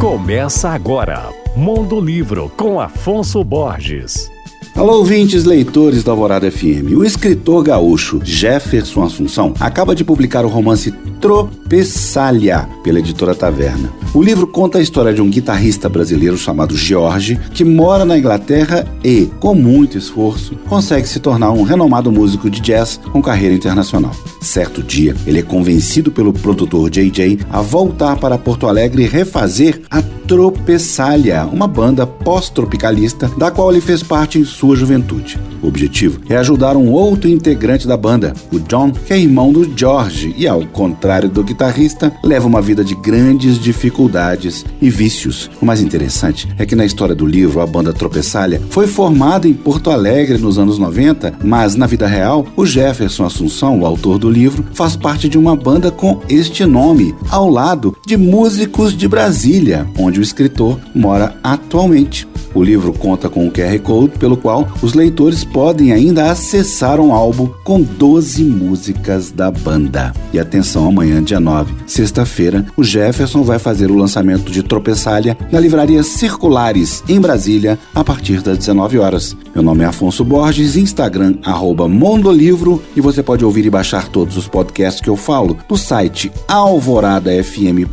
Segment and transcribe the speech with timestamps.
[0.00, 4.30] Começa agora, Mundo Livro, com Afonso Borges.
[4.74, 6.92] Alô, ouvintes, leitores da Alvorada FM.
[6.96, 13.90] O escritor gaúcho Jefferson Assunção acaba de publicar o romance Tropeçalha, pela editora Taverna.
[14.14, 18.86] O livro conta a história de um guitarrista brasileiro chamado George, que mora na Inglaterra
[19.04, 24.12] e, com muito esforço, consegue se tornar um renomado músico de jazz com carreira internacional.
[24.40, 29.82] Certo dia, ele é convencido pelo produtor JJ a voltar para Porto Alegre e refazer
[29.90, 35.38] a Tropeçalha, uma banda pós-tropicalista da qual ele fez parte em sua juventude.
[35.62, 39.70] O objetivo é ajudar um outro integrante da banda, o John, que é irmão do
[39.76, 45.50] George e, ao contrário do guitarrista, leva uma vida de grandes dificuldades e vícios.
[45.60, 49.52] O mais interessante é que na história do livro, a banda Tropeçalha foi formada em
[49.54, 54.30] Porto Alegre nos anos 90, mas na vida real, o Jefferson Assunção, o autor do
[54.30, 59.86] livro, faz parte de uma banda com este nome, ao lado de músicos de Brasília,
[59.98, 62.26] onde o escritor mora atualmente.
[62.54, 67.12] O livro conta com um QR Code pelo qual os leitores podem ainda acessar um
[67.12, 70.12] álbum com 12 músicas da banda.
[70.32, 75.60] E atenção, amanhã, dia 9, sexta-feira, o Jefferson vai fazer o lançamento de Tropeçalha na
[75.60, 79.36] Livraria Circulares, em Brasília, a partir das 19 horas.
[79.54, 84.36] Meu nome é Afonso Borges, Instagram, arroba Mondolivro, e você pode ouvir e baixar todos
[84.36, 87.90] os podcasts que eu falo no site alvoradafm.com.br.